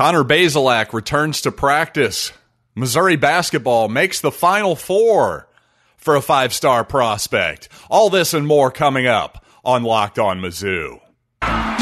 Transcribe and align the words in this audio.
Connor 0.00 0.24
Bazelak 0.24 0.94
returns 0.94 1.42
to 1.42 1.52
practice. 1.52 2.32
Missouri 2.74 3.16
basketball 3.16 3.86
makes 3.90 4.22
the 4.22 4.32
Final 4.32 4.74
Four 4.74 5.46
for 5.98 6.16
a 6.16 6.22
five 6.22 6.54
star 6.54 6.86
prospect. 6.86 7.68
All 7.90 8.08
this 8.08 8.32
and 8.32 8.46
more 8.46 8.70
coming 8.70 9.06
up 9.06 9.44
on 9.62 9.82
Locked 9.82 10.18
On 10.18 10.40
Mizzou. 10.40 10.98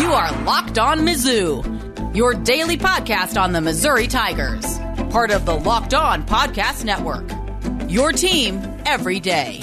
You 0.00 0.12
are 0.12 0.32
Locked 0.42 0.80
On 0.80 0.98
Mizzou, 1.02 2.16
your 2.16 2.34
daily 2.34 2.76
podcast 2.76 3.40
on 3.40 3.52
the 3.52 3.60
Missouri 3.60 4.08
Tigers, 4.08 4.80
part 5.10 5.30
of 5.30 5.46
the 5.46 5.54
Locked 5.54 5.94
On 5.94 6.26
Podcast 6.26 6.84
Network. 6.84 7.30
Your 7.88 8.10
team 8.10 8.60
every 8.84 9.20
day. 9.20 9.60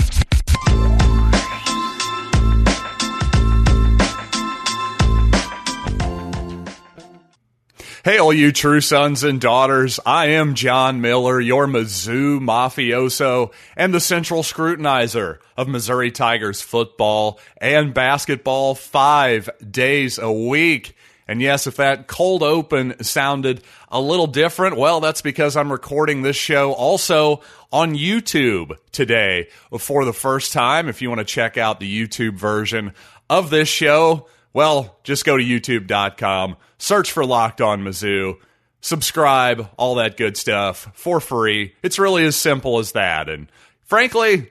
Hey, 8.05 8.19
all 8.19 8.31
you 8.31 8.51
true 8.51 8.81
sons 8.81 9.23
and 9.23 9.41
daughters. 9.41 10.00
I 10.05 10.27
am 10.27 10.54
John 10.54 11.01
Miller, 11.01 11.41
your 11.41 11.65
Mizzou 11.65 12.39
mafioso 12.39 13.51
and 13.75 13.91
the 13.91 14.00
central 14.00 14.43
scrutinizer 14.43 15.39
of 15.57 15.68
Missouri 15.68 16.11
Tigers 16.11 16.61
football 16.61 17.39
and 17.57 17.96
basketball 17.96 18.75
five 18.75 19.49
days 19.71 20.19
a 20.19 20.32
week. 20.32 20.96
And 21.27 21.41
yes, 21.41 21.65
if 21.65 21.77
that 21.77 22.05
cold 22.05 22.43
open 22.43 23.04
sounded 23.04 23.63
a 23.89 23.99
little 23.99 24.27
different, 24.27 24.77
well, 24.77 24.99
that's 24.99 25.24
because 25.24 25.57
I'm 25.57 25.71
recording 25.71 26.21
this 26.21 26.35
show 26.35 26.74
also 26.74 27.41
on 27.71 27.96
YouTube 27.96 28.77
today 28.91 29.47
for 29.79 30.05
the 30.05 30.13
first 30.13 30.54
time. 30.54 30.89
If 30.89 31.01
you 31.01 31.10
want 31.10 31.21
to 31.21 31.25
check 31.25 31.57
out 31.57 31.79
the 31.79 32.08
YouTube 32.08 32.35
version 32.35 32.94
of 33.31 33.49
this 33.49 33.67
show, 33.67 34.27
well, 34.55 34.97
just 35.03 35.25
go 35.25 35.36
to 35.36 35.44
youtube.com, 35.44 36.55
search 36.77 37.11
for 37.11 37.25
Locked 37.25 37.59
On 37.59 37.81
Mizzou, 37.81 38.38
subscribe, 38.80 39.69
all 39.77 39.95
that 39.95 40.16
good 40.16 40.38
stuff 40.38 40.89
for 40.94 41.19
free. 41.19 41.75
It's 41.83 41.99
really 41.99 42.25
as 42.25 42.38
simple 42.38 42.80
as 42.80 42.93
that. 42.93 43.27
And 43.27 43.52
frankly, 43.81 44.49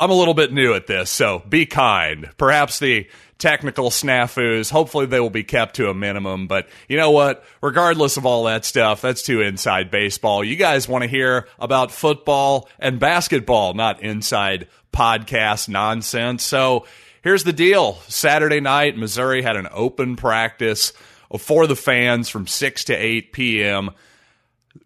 I'm 0.00 0.10
a 0.10 0.14
little 0.14 0.34
bit 0.34 0.52
new 0.52 0.74
at 0.74 0.88
this, 0.88 1.08
so 1.08 1.40
be 1.48 1.66
kind. 1.66 2.30
Perhaps 2.36 2.80
the 2.80 3.06
technical 3.38 3.90
snafus, 3.90 4.72
hopefully 4.72 5.06
they 5.06 5.20
will 5.20 5.30
be 5.30 5.44
kept 5.44 5.76
to 5.76 5.88
a 5.88 5.94
minimum. 5.94 6.48
But 6.48 6.68
you 6.88 6.96
know 6.96 7.12
what? 7.12 7.44
Regardless 7.60 8.16
of 8.16 8.26
all 8.26 8.44
that 8.44 8.64
stuff, 8.64 9.02
that's 9.02 9.22
too 9.22 9.40
inside 9.40 9.92
baseball. 9.92 10.42
You 10.42 10.56
guys 10.56 10.88
want 10.88 11.02
to 11.02 11.08
hear 11.08 11.46
about 11.60 11.92
football 11.92 12.68
and 12.80 12.98
basketball, 12.98 13.74
not 13.74 14.02
inside 14.02 14.66
podcast 14.92 15.68
nonsense. 15.68 16.42
So 16.42 16.86
Here's 17.22 17.44
the 17.44 17.52
deal 17.52 17.98
Saturday 18.08 18.58
night, 18.58 18.96
Missouri 18.96 19.42
had 19.42 19.56
an 19.56 19.68
open 19.70 20.16
practice 20.16 20.92
for 21.38 21.68
the 21.68 21.76
fans 21.76 22.28
from 22.28 22.48
6 22.48 22.84
to 22.84 22.94
8 22.94 23.32
p.m. 23.32 23.90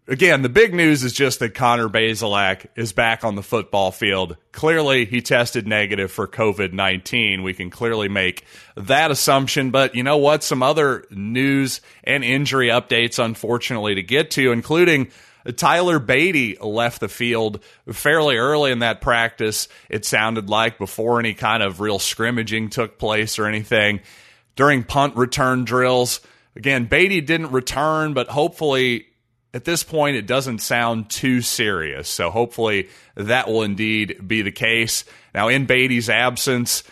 Again, 0.07 0.43
the 0.43 0.49
big 0.49 0.71
news 0.71 1.03
is 1.03 1.13
just 1.13 1.39
that 1.39 1.55
Connor 1.55 1.89
Bazelak 1.89 2.67
is 2.75 2.93
back 2.93 3.23
on 3.23 3.33
the 3.33 3.41
football 3.41 3.91
field. 3.91 4.37
Clearly, 4.51 5.05
he 5.05 5.21
tested 5.21 5.65
negative 5.65 6.11
for 6.11 6.27
COVID 6.27 6.73
19. 6.73 7.41
We 7.41 7.55
can 7.55 7.71
clearly 7.71 8.07
make 8.07 8.45
that 8.75 9.09
assumption. 9.09 9.71
But 9.71 9.95
you 9.95 10.03
know 10.03 10.17
what? 10.17 10.43
Some 10.43 10.61
other 10.61 11.05
news 11.09 11.81
and 12.03 12.23
injury 12.23 12.67
updates, 12.67 13.23
unfortunately, 13.23 13.95
to 13.95 14.03
get 14.03 14.29
to, 14.31 14.51
including 14.51 15.09
Tyler 15.55 15.99
Badie 15.99 16.57
left 16.61 16.99
the 16.99 17.07
field 17.07 17.63
fairly 17.91 18.37
early 18.37 18.71
in 18.71 18.79
that 18.79 19.01
practice. 19.01 19.67
It 19.89 20.05
sounded 20.05 20.49
like 20.49 20.77
before 20.77 21.19
any 21.19 21.33
kind 21.33 21.63
of 21.63 21.79
real 21.79 21.99
scrimmaging 21.99 22.69
took 22.69 22.97
place 22.97 23.39
or 23.39 23.45
anything 23.45 24.01
during 24.55 24.83
punt 24.83 25.15
return 25.15 25.63
drills. 25.63 26.19
Again, 26.55 26.87
Badie 26.87 27.25
didn't 27.25 27.51
return, 27.51 28.13
but 28.13 28.27
hopefully 28.27 29.07
at 29.53 29.63
this 29.63 29.83
point 29.83 30.17
it 30.17 30.27
doesn't 30.27 30.59
sound 30.59 31.09
too 31.09 31.41
serious. 31.41 32.09
So 32.09 32.29
hopefully 32.29 32.89
that 33.15 33.47
will 33.47 33.63
indeed 33.63 34.27
be 34.27 34.41
the 34.41 34.51
case. 34.51 35.05
Now, 35.33 35.47
in 35.47 35.67
Badie's 35.67 36.09
absence, 36.09 36.83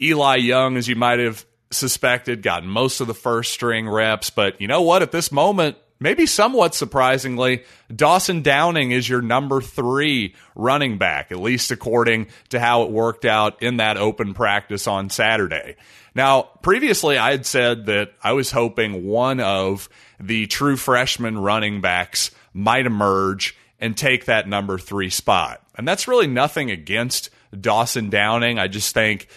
Eli 0.00 0.36
Young, 0.36 0.76
as 0.76 0.88
you 0.88 0.96
might 0.96 1.20
have 1.20 1.46
suspected, 1.70 2.42
got 2.42 2.64
most 2.64 3.00
of 3.00 3.06
the 3.06 3.14
first 3.14 3.52
string 3.52 3.88
reps. 3.88 4.30
But 4.30 4.60
you 4.60 4.68
know 4.68 4.82
what? 4.82 5.02
At 5.02 5.12
this 5.12 5.32
moment, 5.32 5.76
maybe 6.00 6.26
somewhat 6.26 6.74
surprisingly, 6.74 7.64
Dawson 7.94 8.42
Downing 8.42 8.90
is 8.90 9.08
your 9.08 9.22
number 9.22 9.60
three 9.60 10.34
running 10.54 10.98
back, 10.98 11.32
at 11.32 11.38
least 11.40 11.70
according 11.70 12.28
to 12.50 12.60
how 12.60 12.82
it 12.82 12.90
worked 12.90 13.24
out 13.24 13.62
in 13.62 13.78
that 13.78 13.96
open 13.96 14.34
practice 14.34 14.86
on 14.86 15.10
Saturday. 15.10 15.76
Now, 16.14 16.42
previously 16.42 17.18
I 17.18 17.32
had 17.32 17.46
said 17.46 17.86
that 17.86 18.12
I 18.22 18.32
was 18.32 18.50
hoping 18.50 19.06
one 19.06 19.40
of 19.40 19.88
the 20.20 20.46
true 20.46 20.76
freshman 20.76 21.38
running 21.38 21.80
backs 21.80 22.30
might 22.52 22.86
emerge 22.86 23.56
and 23.80 23.96
take 23.96 24.26
that 24.26 24.48
number 24.48 24.78
three 24.78 25.10
spot. 25.10 25.60
And 25.74 25.86
that's 25.86 26.06
really 26.06 26.28
nothing 26.28 26.70
against 26.70 27.30
Dawson 27.58 28.10
Downing. 28.10 28.58
I 28.58 28.68
just 28.68 28.94
think 28.94 29.28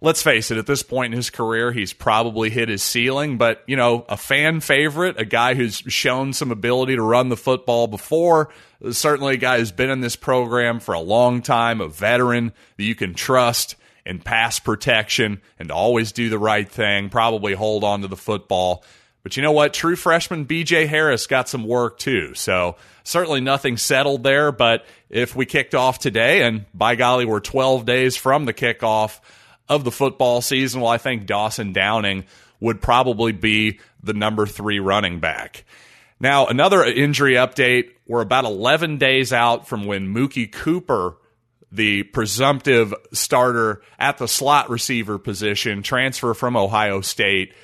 let's 0.00 0.22
face 0.22 0.50
it, 0.50 0.58
at 0.58 0.66
this 0.66 0.82
point 0.82 1.12
in 1.12 1.16
his 1.16 1.30
career, 1.30 1.72
he's 1.72 1.92
probably 1.92 2.50
hit 2.50 2.68
his 2.68 2.82
ceiling. 2.82 3.38
But, 3.38 3.62
you 3.66 3.76
know, 3.76 4.04
a 4.08 4.16
fan 4.16 4.60
favorite, 4.60 5.18
a 5.20 5.24
guy 5.24 5.54
who's 5.54 5.76
shown 5.88 6.32
some 6.32 6.50
ability 6.50 6.96
to 6.96 7.02
run 7.02 7.28
the 7.28 7.36
football 7.36 7.86
before, 7.86 8.50
certainly 8.90 9.34
a 9.34 9.38
guy 9.38 9.58
who's 9.58 9.72
been 9.72 9.90
in 9.90 10.00
this 10.00 10.16
program 10.16 10.80
for 10.80 10.94
a 10.94 11.00
long 11.00 11.42
time, 11.42 11.80
a 11.80 11.88
veteran 11.88 12.52
that 12.76 12.84
you 12.84 12.94
can 12.94 13.14
trust 13.14 13.76
in 14.06 14.18
pass 14.18 14.58
protection 14.58 15.40
and 15.58 15.70
always 15.70 16.12
do 16.12 16.28
the 16.28 16.38
right 16.38 16.68
thing, 16.68 17.08
probably 17.08 17.54
hold 17.54 17.84
on 17.84 18.02
to 18.02 18.08
the 18.08 18.16
football. 18.16 18.84
But 19.22 19.38
you 19.38 19.42
know 19.42 19.52
what? 19.52 19.72
True 19.72 19.96
freshman 19.96 20.44
BJ 20.44 20.86
Harris 20.86 21.26
got 21.26 21.48
some 21.48 21.66
work 21.66 21.98
too. 21.98 22.34
So 22.34 22.76
certainly 23.04 23.40
nothing 23.40 23.78
settled 23.78 24.22
there. 24.22 24.52
But 24.52 24.84
if 25.08 25.34
we 25.34 25.46
kicked 25.46 25.74
off 25.74 25.98
today, 25.98 26.42
and 26.42 26.66
by 26.74 26.94
golly, 26.94 27.24
we're 27.24 27.40
12 27.40 27.86
days 27.86 28.18
from 28.18 28.44
the 28.44 28.52
kickoff, 28.52 29.20
of 29.68 29.84
the 29.84 29.90
football 29.90 30.40
season, 30.40 30.80
well, 30.80 30.90
I 30.90 30.98
think 30.98 31.26
Dawson 31.26 31.72
Downing 31.72 32.24
would 32.60 32.80
probably 32.80 33.32
be 33.32 33.80
the 34.02 34.14
number 34.14 34.46
three 34.46 34.78
running 34.78 35.20
back. 35.20 35.64
Now, 36.20 36.46
another 36.46 36.84
injury 36.84 37.34
update. 37.34 37.90
We're 38.06 38.20
about 38.20 38.44
11 38.44 38.98
days 38.98 39.32
out 39.32 39.66
from 39.66 39.86
when 39.86 40.14
Mookie 40.14 40.50
Cooper, 40.50 41.16
the 41.72 42.04
presumptive 42.04 42.94
starter 43.12 43.82
at 43.98 44.18
the 44.18 44.28
slot 44.28 44.70
receiver 44.70 45.18
position, 45.18 45.82
transfer 45.82 46.34
from 46.34 46.56
Ohio 46.56 47.00
State. 47.00 47.54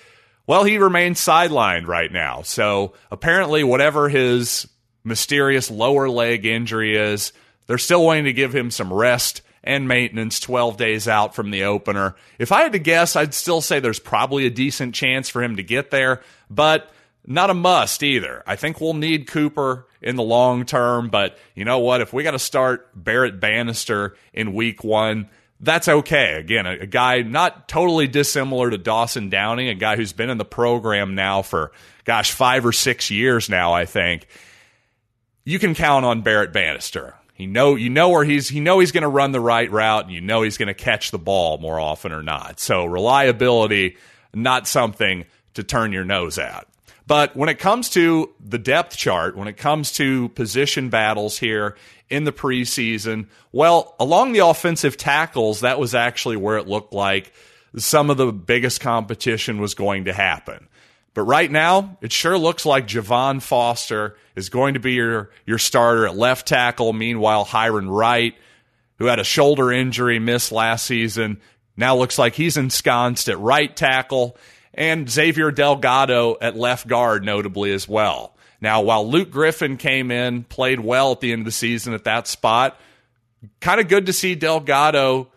Well, 0.47 0.65
he 0.65 0.78
remains 0.78 1.21
sidelined 1.21 1.87
right 1.87 2.10
now. 2.10 2.43
So 2.43 2.94
apparently, 3.10 3.62
whatever 3.62 4.09
his 4.09 4.66
mysterious 5.05 5.71
lower 5.71 6.09
leg 6.09 6.44
injury 6.44 6.97
is, 6.97 7.33
they're 7.66 7.78
still 7.78 8.05
wanting 8.05 8.25
to 8.25 8.33
give 8.33 8.55
him 8.55 8.71
some 8.71 8.93
rest 8.93 9.43
and 9.62 9.87
maintenance 9.87 10.41
12 10.41 10.76
days 10.76 11.06
out 11.06 11.34
from 11.34 11.50
the 11.50 11.65
opener. 11.65 12.15
If 12.38 12.53
I 12.53 12.62
had 12.62 12.72
to 12.72 12.78
guess, 12.78 13.16
I'd 13.16 13.34
still 13.34 13.60
say 13.60 13.81
there's 13.81 13.98
probably 13.98 14.47
a 14.47 14.50
decent 14.50 14.94
chance 14.94 15.28
for 15.28 15.43
him 15.43 15.56
to 15.56 15.62
get 15.62 15.91
there, 15.91 16.22
but 16.48 16.91
not 17.26 17.50
a 17.50 17.54
must 17.54 18.03
either. 18.03 18.43
I 18.47 18.56
think 18.56 18.81
we'll 18.81 18.94
need 18.94 19.26
Cooper 19.26 19.87
in 20.00 20.16
the 20.16 20.22
long 20.22 20.65
term, 20.65 21.09
but 21.09 21.38
you 21.54 21.65
know 21.65 21.81
what? 21.81 22.00
If 22.00 22.12
we 22.12 22.22
got 22.22 22.31
to 22.31 22.38
start 22.38 22.88
Barrett 22.94 23.41
Bannister 23.41 24.16
in 24.32 24.54
week 24.54 24.82
one, 24.82 25.28
that's 25.60 25.88
okay. 25.88 26.34
Again, 26.34 26.66
a, 26.66 26.71
a, 26.81 26.87
guy 26.87 27.21
not 27.21 27.69
totally 27.69 28.09
dissimilar 28.09 28.71
to 28.71 28.78
Dawson 28.78 29.28
Downing, 29.28 29.69
a 29.69 29.75
guy 29.75 29.97
who's 29.97 30.15
been 30.15 30.31
in 30.31 30.38
the 30.38 30.44
program 30.44 31.15
now 31.15 31.42
for, 31.42 31.72
gosh, 32.04 32.32
five 32.32 32.65
or 32.65 32.72
six 32.72 33.10
years 33.10 33.50
now, 33.50 33.75
I 33.75 33.84
think. 33.84 34.27
You 35.44 35.59
can 35.59 35.75
count 35.75 36.06
on 36.06 36.22
Barrett 36.22 36.53
Bannister. 36.53 37.15
He 37.41 37.47
know 37.47 37.75
you 37.75 37.89
know 37.89 38.11
where 38.11 38.23
he's 38.23 38.51
he 38.51 38.61
know 38.61 38.81
he's 38.81 38.93
going 38.93 39.01
to 39.01 39.09
run 39.09 39.33
the 39.33 39.41
right 39.41 39.71
route 39.71 40.05
and 40.05 40.12
you 40.12 40.21
know 40.21 40.43
he's 40.43 40.59
going 40.59 40.67
to 40.67 40.75
catch 40.75 41.11
the 41.11 41.19
ball 41.19 41.56
more 41.56 41.81
often 41.81 42.12
or 42.12 42.23
not. 42.23 42.61
So 42.61 42.84
reliability 42.84 43.97
not 44.34 44.69
something 44.69 45.25
to 45.55 45.62
turn 45.62 45.91
your 45.91 46.05
nose 46.05 46.37
at. 46.37 46.69
But 47.06 47.34
when 47.34 47.49
it 47.49 47.59
comes 47.59 47.89
to 47.91 48.31
the 48.47 48.59
depth 48.59 48.95
chart, 48.95 49.39
when 49.39 49.48
it 49.48 49.57
comes 49.57 49.92
to 49.92 50.28
position 50.28 50.91
battles 50.91 51.39
here 51.39 51.78
in 52.10 52.25
the 52.25 52.33
preseason, 52.33 53.28
well, 53.53 53.97
along 53.98 54.33
the 54.33 54.41
offensive 54.41 54.98
tackles, 54.98 55.60
that 55.60 55.78
was 55.78 55.95
actually 55.95 56.36
where 56.36 56.59
it 56.59 56.69
looked 56.69 56.93
like 56.93 57.33
some 57.75 58.10
of 58.10 58.19
the 58.19 58.33
biggest 58.33 58.83
competition 58.83 59.63
was 59.63 59.72
going 59.72 60.04
to 60.04 60.13
happen. 60.13 60.69
But 61.12 61.22
right 61.22 61.51
now, 61.51 61.98
it 62.01 62.12
sure 62.12 62.39
looks 62.39 62.65
like 62.65 62.86
Javon 62.86 63.42
Foster 63.42 64.16
is 64.36 64.48
going 64.48 64.74
to 64.74 64.80
be 64.80 64.92
your, 64.92 65.30
your 65.45 65.59
starter 65.59 66.07
at 66.07 66.16
left 66.16 66.47
tackle. 66.47 66.92
Meanwhile, 66.92 67.47
Hyrin 67.47 67.91
Wright, 67.91 68.34
who 68.98 69.07
had 69.07 69.18
a 69.18 69.24
shoulder 69.24 69.72
injury, 69.72 70.18
missed 70.18 70.53
last 70.53 70.86
season, 70.86 71.41
now 71.77 71.97
looks 71.97 72.18
like 72.18 72.34
he's 72.34 72.57
ensconced 72.57 73.28
at 73.28 73.39
right 73.41 73.74
tackle, 73.74 74.36
and 74.74 75.10
Xavier 75.10 75.51
Delgado 75.51 76.36
at 76.41 76.57
left 76.57 76.86
guard, 76.86 77.24
notably 77.24 77.72
as 77.72 77.89
well. 77.89 78.36
Now, 78.60 78.83
while 78.83 79.09
Luke 79.09 79.30
Griffin 79.30 79.78
came 79.78 80.10
in, 80.10 80.45
played 80.45 80.80
well 80.80 81.12
at 81.12 81.21
the 81.21 81.33
end 81.33 81.41
of 81.41 81.47
the 81.47 81.53
season 81.53 81.95
at 81.95 82.04
that 82.04 82.28
spot, 82.28 82.78
kind 83.60 83.80
of 83.80 83.89
good 83.89 84.07
to 84.07 84.12
see 84.12 84.34
Delgado 84.34 85.28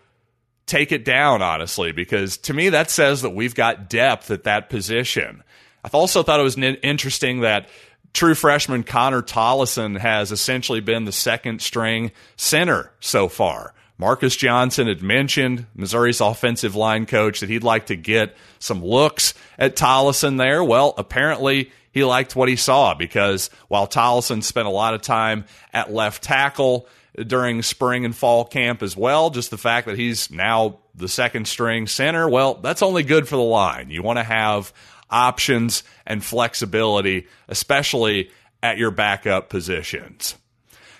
take 0.66 0.92
it 0.92 1.04
down, 1.04 1.42
honestly, 1.42 1.92
because 1.92 2.36
to 2.38 2.54
me 2.54 2.68
that 2.70 2.90
says 2.90 3.22
that 3.22 3.30
we've 3.30 3.54
got 3.54 3.88
depth 3.88 4.30
at 4.30 4.44
that 4.44 4.70
position. 4.70 5.42
I 5.84 5.88
also 5.92 6.22
thought 6.22 6.40
it 6.40 6.44
was 6.44 6.56
interesting 6.56 7.40
that 7.40 7.68
true 8.14 8.34
freshman 8.34 8.84
Connor 8.84 9.22
Tollison 9.22 9.98
has 9.98 10.32
essentially 10.32 10.80
been 10.80 11.04
the 11.04 11.12
second 11.12 11.60
string 11.60 12.10
center 12.36 12.90
so 13.00 13.28
far. 13.28 13.74
Marcus 13.98 14.34
Johnson 14.34 14.88
had 14.88 15.02
mentioned, 15.02 15.66
Missouri's 15.74 16.20
offensive 16.20 16.74
line 16.74 17.06
coach, 17.06 17.40
that 17.40 17.50
he'd 17.50 17.62
like 17.62 17.86
to 17.86 17.96
get 17.96 18.34
some 18.58 18.82
looks 18.84 19.34
at 19.58 19.76
Tollison 19.76 20.38
there. 20.38 20.64
Well, 20.64 20.94
apparently 20.96 21.70
he 21.92 22.02
liked 22.02 22.34
what 22.34 22.48
he 22.48 22.56
saw 22.56 22.94
because 22.94 23.50
while 23.68 23.86
Tollison 23.86 24.42
spent 24.42 24.66
a 24.66 24.70
lot 24.70 24.94
of 24.94 25.02
time 25.02 25.44
at 25.72 25.92
left 25.92 26.24
tackle 26.24 26.88
during 27.14 27.62
spring 27.62 28.04
and 28.04 28.16
fall 28.16 28.44
camp 28.44 28.82
as 28.82 28.96
well, 28.96 29.30
just 29.30 29.50
the 29.50 29.58
fact 29.58 29.86
that 29.86 29.96
he's 29.96 30.28
now 30.28 30.78
the 30.96 31.08
second 31.08 31.46
string 31.46 31.86
center, 31.86 32.28
well, 32.28 32.54
that's 32.54 32.82
only 32.82 33.04
good 33.04 33.28
for 33.28 33.36
the 33.36 33.42
line. 33.42 33.90
You 33.90 34.02
want 34.02 34.18
to 34.18 34.24
have 34.24 34.72
options 35.10 35.82
and 36.06 36.24
flexibility, 36.24 37.26
especially 37.48 38.30
at 38.62 38.78
your 38.78 38.90
backup 38.90 39.48
positions. 39.48 40.36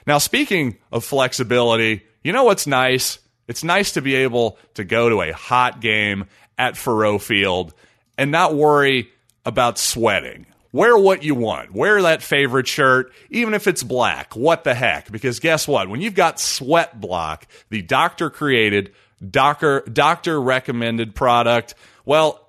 Now, 0.07 0.19
speaking 0.19 0.77
of 0.93 1.05
flexibility, 1.05 2.03
you 2.23 2.33
know 2.33 2.45
what's 2.45 2.67
nice? 2.67 3.19
It's 3.49 3.65
nice 3.65 3.93
to 3.93 4.03
be 4.03 4.15
able 4.17 4.59
to 4.75 4.85
go 4.85 5.09
to 5.09 5.23
a 5.23 5.33
hot 5.33 5.81
game 5.81 6.27
at 6.59 6.75
Faurot 6.75 7.23
Field 7.23 7.75
and 8.17 8.31
not 8.31 8.55
worry 8.55 9.11
about 9.45 9.79
sweating. 9.79 10.47
Wear 10.73 10.99
what 10.99 11.23
you 11.23 11.37
want. 11.37 11.73
Wear 11.73 12.03
that 12.03 12.23
favorite 12.23 12.67
shirt, 12.67 13.13
even 13.31 13.55
if 13.55 13.69
it's 13.69 13.85
black. 13.85 14.35
What 14.35 14.65
the 14.65 14.75
heck? 14.75 15.11
Because 15.11 15.39
guess 15.39 15.69
what? 15.69 15.89
When 15.89 16.01
you've 16.01 16.17
got 16.17 16.41
Sweat 16.41 17.01
Block, 17.01 17.47
the 17.71 17.81
doctor 17.81 18.29
created, 18.29 18.93
doctor 19.31 19.83
doctor 19.83 20.41
recommended 20.41 21.15
product, 21.15 21.77
well, 22.05 22.44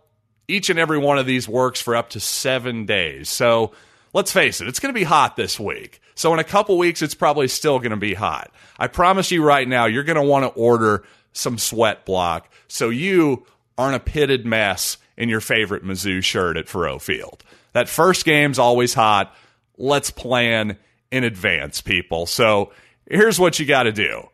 each 0.47 0.69
and 0.69 0.79
every 0.79 0.97
one 0.97 1.17
of 1.17 1.25
these 1.25 1.47
works 1.47 1.81
for 1.81 1.95
up 1.95 2.11
to 2.11 2.19
seven 2.19 2.85
days. 2.85 3.29
So 3.29 3.71
let's 4.13 4.31
face 4.31 4.61
it, 4.61 4.67
it's 4.67 4.79
going 4.79 4.93
to 4.93 4.99
be 4.99 5.03
hot 5.03 5.35
this 5.35 5.59
week. 5.59 6.01
So 6.15 6.33
in 6.33 6.39
a 6.39 6.43
couple 6.43 6.77
weeks, 6.77 7.01
it's 7.01 7.15
probably 7.15 7.47
still 7.47 7.79
going 7.79 7.91
to 7.91 7.97
be 7.97 8.13
hot. 8.13 8.51
I 8.79 8.87
promise 8.87 9.31
you 9.31 9.43
right 9.43 9.67
now, 9.67 9.85
you're 9.85 10.03
going 10.03 10.15
to 10.15 10.23
want 10.23 10.43
to 10.43 10.59
order 10.59 11.03
some 11.33 11.57
sweat 11.57 12.05
block 12.05 12.49
so 12.67 12.89
you 12.89 13.45
aren't 13.77 13.95
a 13.95 13.99
pitted 13.99 14.45
mess 14.45 14.97
in 15.17 15.29
your 15.29 15.41
favorite 15.41 15.83
Mizzou 15.83 16.23
shirt 16.23 16.57
at 16.57 16.67
Faurot 16.67 17.01
Field. 17.01 17.43
That 17.73 17.89
first 17.89 18.23
game's 18.23 18.59
always 18.59 18.93
hot. 18.93 19.35
Let's 19.77 20.09
plan 20.09 20.77
in 21.11 21.23
advance, 21.23 21.81
people. 21.81 22.25
So 22.25 22.71
here's 23.09 23.39
what 23.39 23.59
you 23.59 23.65
got 23.65 23.83
to 23.83 23.91
do. 23.91 24.29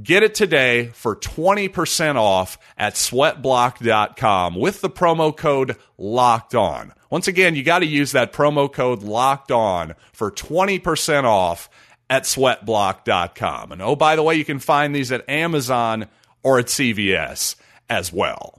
Get 0.00 0.22
it 0.22 0.34
today 0.34 0.88
for 0.88 1.16
20% 1.16 2.16
off 2.16 2.56
at 2.76 2.94
sweatblock.com 2.94 4.54
with 4.54 4.80
the 4.80 4.90
promo 4.90 5.36
code 5.36 5.76
locked 5.96 6.54
on. 6.54 6.92
Once 7.10 7.26
again, 7.26 7.56
you 7.56 7.64
got 7.64 7.80
to 7.80 7.86
use 7.86 8.12
that 8.12 8.32
promo 8.32 8.72
code 8.72 9.02
locked 9.02 9.50
on 9.50 9.94
for 10.12 10.30
20% 10.30 11.24
off 11.24 11.68
at 12.08 12.24
sweatblock.com. 12.24 13.72
And 13.72 13.82
oh, 13.82 13.96
by 13.96 14.14
the 14.14 14.22
way, 14.22 14.36
you 14.36 14.44
can 14.44 14.60
find 14.60 14.94
these 14.94 15.10
at 15.10 15.28
Amazon 15.28 16.06
or 16.44 16.60
at 16.60 16.66
CVS 16.66 17.56
as 17.90 18.12
well. 18.12 18.57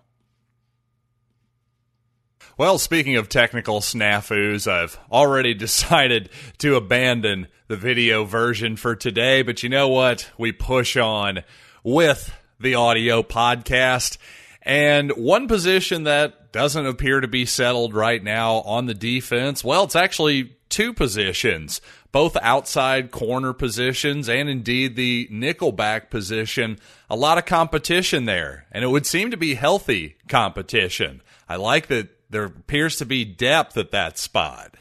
Well, 2.59 2.77
speaking 2.77 3.15
of 3.15 3.29
technical 3.29 3.79
snafus, 3.79 4.69
I've 4.69 4.99
already 5.09 5.53
decided 5.67 6.29
to 6.57 6.75
abandon 6.75 7.47
the 7.69 7.77
video 7.77 8.25
version 8.25 8.75
for 8.75 8.97
today, 8.97 9.43
but 9.43 9.63
you 9.63 9.69
know 9.69 9.87
what? 9.87 10.29
We 10.37 10.51
push 10.51 10.97
on 10.97 11.43
with 11.85 12.35
the 12.59 12.75
audio 12.75 13.23
podcast. 13.23 14.17
And 14.61 15.11
one 15.11 15.47
position 15.47 16.03
that 16.03 16.51
doesn't 16.51 16.85
appear 16.85 17.21
to 17.21 17.29
be 17.29 17.45
settled 17.45 17.93
right 17.93 18.21
now 18.21 18.55
on 18.55 18.87
the 18.87 18.93
defense, 18.93 19.63
well, 19.63 19.85
it's 19.85 19.95
actually 19.95 20.57
two 20.67 20.93
positions, 20.93 21.79
both 22.11 22.35
outside 22.41 23.09
corner 23.09 23.53
positions 23.53 24.27
and 24.27 24.49
indeed 24.49 24.97
the 24.97 25.29
nickelback 25.31 26.09
position. 26.09 26.77
A 27.09 27.15
lot 27.15 27.37
of 27.37 27.45
competition 27.45 28.25
there, 28.25 28.65
and 28.69 28.83
it 28.83 28.87
would 28.87 29.05
seem 29.05 29.31
to 29.31 29.37
be 29.37 29.55
healthy 29.55 30.17
competition. 30.27 31.21
I 31.47 31.55
like 31.55 31.87
that 31.87 32.18
there 32.29 32.45
appears 32.45 32.97
to 32.97 33.05
be 33.05 33.25
depth 33.25 33.77
at 33.77 33.91
that 33.91 34.17
spot. 34.17 34.75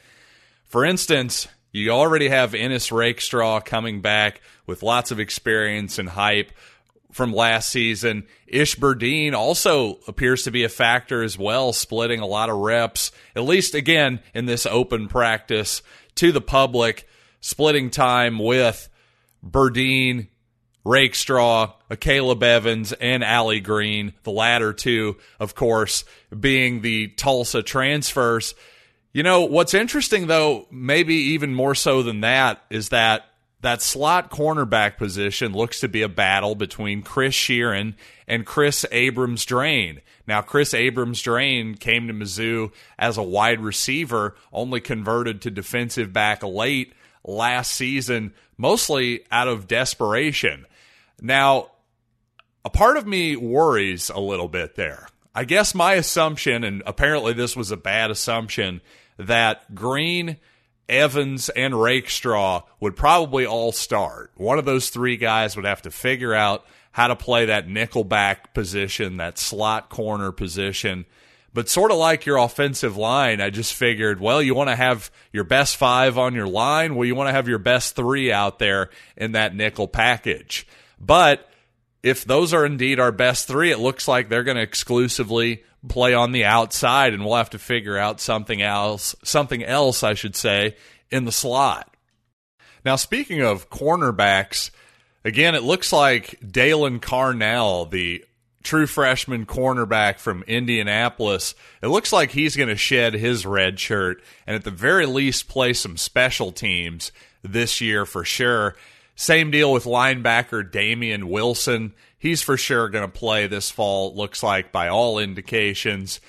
For 0.64 0.84
instance, 0.84 1.48
you 1.72 1.90
already 1.90 2.28
have 2.28 2.54
Ennis 2.54 2.92
Rakestraw 2.92 3.60
coming 3.60 4.00
back 4.00 4.40
with 4.66 4.82
lots 4.82 5.10
of 5.10 5.20
experience 5.20 5.98
and 5.98 6.08
hype 6.08 6.52
from 7.12 7.32
last 7.32 7.70
season. 7.70 8.26
Ish 8.46 8.76
Burdine 8.76 9.32
also 9.32 9.98
appears 10.06 10.42
to 10.42 10.50
be 10.50 10.64
a 10.64 10.68
factor 10.68 11.22
as 11.22 11.38
well, 11.38 11.72
splitting 11.72 12.20
a 12.20 12.26
lot 12.26 12.50
of 12.50 12.56
reps, 12.56 13.12
at 13.34 13.44
least 13.44 13.74
again 13.74 14.20
in 14.34 14.46
this 14.46 14.66
open 14.66 15.08
practice 15.08 15.82
to 16.16 16.32
the 16.32 16.40
public, 16.40 17.08
splitting 17.40 17.90
time 17.90 18.38
with 18.38 18.88
Burdine, 19.44 20.28
Rakestraw, 20.84 21.74
Caleb 21.96 22.42
Evans, 22.42 22.92
and 22.92 23.24
Allie 23.24 23.60
Green. 23.60 24.12
The 24.22 24.30
latter 24.30 24.72
two, 24.72 25.16
of 25.40 25.54
course, 25.54 26.04
being 26.38 26.80
the 26.80 27.08
Tulsa 27.08 27.62
transfers. 27.62 28.54
You 29.12 29.22
know, 29.22 29.44
what's 29.44 29.74
interesting 29.74 30.26
though, 30.26 30.66
maybe 30.70 31.14
even 31.14 31.54
more 31.54 31.74
so 31.74 32.02
than 32.02 32.20
that, 32.20 32.62
is 32.70 32.90
that 32.90 33.24
that 33.60 33.82
slot 33.82 34.30
cornerback 34.30 34.98
position 34.98 35.52
looks 35.52 35.80
to 35.80 35.88
be 35.88 36.02
a 36.02 36.08
battle 36.08 36.54
between 36.54 37.02
Chris 37.02 37.34
Sheeran 37.34 37.94
and 38.28 38.46
Kris 38.46 38.86
Abrams-Draine. 38.92 40.00
Now, 40.28 40.42
Kris 40.42 40.74
Abrams-Draine 40.74 41.80
came 41.80 42.06
to 42.06 42.14
Mizzou 42.14 42.70
as 42.98 43.16
a 43.16 43.22
wide 43.22 43.60
receiver, 43.60 44.36
only 44.52 44.80
converted 44.80 45.42
to 45.42 45.50
defensive 45.50 46.12
back 46.12 46.44
late 46.44 46.92
last 47.24 47.72
season, 47.72 48.32
mostly 48.56 49.24
out 49.32 49.48
of 49.48 49.66
desperation. 49.66 50.64
Now, 51.20 51.70
a 52.64 52.70
part 52.70 52.96
of 52.96 53.06
me 53.06 53.36
worries 53.36 54.10
a 54.10 54.20
little 54.20 54.48
bit 54.48 54.74
there. 54.76 55.08
I 55.34 55.44
guess 55.44 55.74
my 55.74 55.94
assumption, 55.94 56.64
and 56.64 56.82
apparently 56.84 57.32
this 57.32 57.56
was 57.56 57.70
a 57.70 57.76
bad 57.76 58.10
assumption, 58.10 58.80
that 59.18 59.74
Green, 59.74 60.38
Evans, 60.88 61.48
and 61.50 61.80
Rakestraw 61.80 62.62
would 62.80 62.96
probably 62.96 63.46
all 63.46 63.72
start. 63.72 64.32
One 64.36 64.58
of 64.58 64.64
those 64.64 64.90
three 64.90 65.16
guys 65.16 65.54
would 65.54 65.64
have 65.64 65.82
to 65.82 65.90
figure 65.90 66.34
out 66.34 66.64
how 66.90 67.08
to 67.08 67.16
play 67.16 67.46
that 67.46 67.68
nickelback 67.68 68.54
position, 68.54 69.18
that 69.18 69.38
slot 69.38 69.90
corner 69.90 70.32
position. 70.32 71.04
But 71.54 71.68
sort 71.68 71.90
of 71.90 71.98
like 71.98 72.26
your 72.26 72.38
offensive 72.38 72.96
line, 72.96 73.40
I 73.40 73.50
just 73.50 73.74
figured, 73.74 74.20
well, 74.20 74.42
you 74.42 74.54
want 74.54 74.70
to 74.70 74.76
have 74.76 75.10
your 75.32 75.44
best 75.44 75.76
five 75.76 76.18
on 76.18 76.34
your 76.34 76.48
line. 76.48 76.94
Well, 76.94 77.06
you 77.06 77.14
want 77.14 77.28
to 77.28 77.32
have 77.32 77.48
your 77.48 77.58
best 77.58 77.94
three 77.94 78.32
out 78.32 78.58
there 78.58 78.90
in 79.16 79.32
that 79.32 79.54
nickel 79.54 79.88
package. 79.88 80.66
But 81.00 81.48
if 82.02 82.24
those 82.24 82.54
are 82.54 82.64
indeed 82.64 83.00
our 83.00 83.12
best 83.12 83.48
three, 83.48 83.70
it 83.70 83.78
looks 83.78 84.06
like 84.06 84.28
they're 84.28 84.44
going 84.44 84.56
to 84.56 84.62
exclusively 84.62 85.64
play 85.88 86.14
on 86.14 86.32
the 86.32 86.44
outside, 86.44 87.14
and 87.14 87.24
we'll 87.24 87.36
have 87.36 87.50
to 87.50 87.58
figure 87.58 87.96
out 87.96 88.20
something 88.20 88.62
else, 88.62 89.14
something 89.22 89.64
else, 89.64 90.02
I 90.02 90.14
should 90.14 90.36
say, 90.36 90.76
in 91.10 91.24
the 91.24 91.32
slot. 91.32 91.94
Now, 92.84 92.96
speaking 92.96 93.42
of 93.42 93.70
cornerbacks, 93.70 94.70
again, 95.24 95.54
it 95.54 95.62
looks 95.62 95.92
like 95.92 96.38
Daylan 96.40 97.00
Carnell, 97.00 97.90
the 97.90 98.24
true 98.62 98.86
freshman 98.86 99.46
cornerback 99.46 100.18
from 100.18 100.42
Indianapolis, 100.46 101.54
it 101.82 101.88
looks 101.88 102.12
like 102.12 102.32
he's 102.32 102.56
going 102.56 102.68
to 102.68 102.76
shed 102.76 103.14
his 103.14 103.46
red 103.46 103.78
shirt 103.80 104.22
and 104.46 104.54
at 104.54 104.64
the 104.64 104.70
very 104.70 105.06
least 105.06 105.48
play 105.48 105.72
some 105.72 105.96
special 105.96 106.52
teams 106.52 107.12
this 107.42 107.80
year 107.80 108.04
for 108.04 108.24
sure. 108.24 108.76
Same 109.20 109.50
deal 109.50 109.72
with 109.72 109.82
linebacker 109.82 110.70
Damian 110.70 111.28
Wilson. 111.28 111.92
He's 112.20 112.40
for 112.40 112.56
sure 112.56 112.88
going 112.88 113.04
to 113.04 113.10
play 113.10 113.48
this 113.48 113.68
fall, 113.68 114.14
looks 114.14 114.44
like, 114.44 114.70
by 114.70 114.86
all 114.86 115.18
indications. 115.18 116.20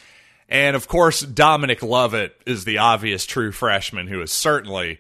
And 0.50 0.76
of 0.76 0.88
course, 0.88 1.22
Dominic 1.22 1.84
Lovett 1.84 2.42
is 2.48 2.66
the 2.66 2.80
obvious 2.80 3.28
true 3.28 3.52
freshman 3.52 4.08
who 4.08 4.20
is 4.24 4.32
certainly 4.32 5.00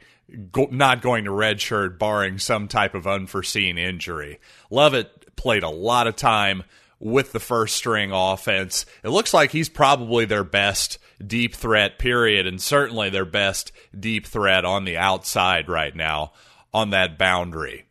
go- 0.51 0.69
not 0.69 1.01
going 1.01 1.25
to 1.25 1.31
redshirt, 1.31 1.97
barring 1.97 2.37
some 2.37 2.67
type 2.67 2.93
of 2.93 3.07
unforeseen 3.07 3.79
injury. 3.79 4.39
Lovett 4.69 5.35
played 5.35 5.63
a 5.63 5.69
lot 5.69 6.05
of 6.05 6.15
time 6.15 6.65
with 6.99 7.31
the 7.31 7.39
first 7.39 7.75
string 7.75 8.11
offense. 8.11 8.85
It 9.03 9.09
looks 9.09 9.33
like 9.33 9.49
he's 9.49 9.67
probably 9.67 10.25
their 10.25 10.43
best 10.43 10.99
deep 11.25 11.55
threat, 11.55 11.97
period, 11.97 12.45
and 12.45 12.61
certainly 12.61 13.09
their 13.09 13.25
best 13.25 13.71
deep 13.99 14.27
threat 14.27 14.63
on 14.63 14.85
the 14.85 14.97
outside 14.97 15.67
right 15.67 15.95
now 15.95 16.33
on 16.73 16.91
that 16.91 17.17
boundary. 17.17 17.85